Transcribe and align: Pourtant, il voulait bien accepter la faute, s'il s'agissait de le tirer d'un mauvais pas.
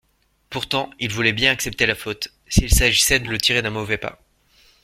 Pourtant, 0.49 0.89
il 0.99 1.11
voulait 1.13 1.31
bien 1.31 1.51
accepter 1.51 1.85
la 1.85 1.93
faute, 1.93 2.29
s'il 2.49 2.71
s'agissait 2.73 3.19
de 3.19 3.29
le 3.29 3.37
tirer 3.37 3.61
d'un 3.61 3.69
mauvais 3.69 3.99
pas. 3.99 4.19